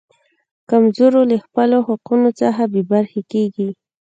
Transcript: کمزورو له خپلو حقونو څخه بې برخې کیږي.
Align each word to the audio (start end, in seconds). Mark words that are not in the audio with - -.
کمزورو 0.69 1.21
له 1.31 1.37
خپلو 1.45 1.77
حقونو 1.87 2.29
څخه 2.41 2.61
بې 2.71 2.81
برخې 2.91 3.21
کیږي. 3.31 3.69